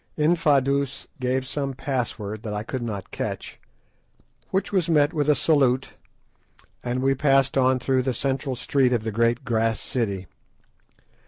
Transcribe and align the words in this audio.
Infadoos 0.17 1.05
gave 1.19 1.45
some 1.45 1.73
password 1.75 2.41
that 2.41 2.55
I 2.55 2.63
could 2.63 2.81
not 2.81 3.11
catch, 3.11 3.59
which 4.49 4.71
was 4.73 4.89
met 4.89 5.13
with 5.13 5.29
a 5.29 5.35
salute, 5.35 5.93
and 6.83 7.03
we 7.03 7.13
passed 7.13 7.55
on 7.55 7.77
through 7.77 8.01
the 8.01 8.13
central 8.15 8.55
street 8.55 8.93
of 8.93 9.03
the 9.03 9.11
great 9.11 9.45
grass 9.45 9.79
city. 9.79 10.25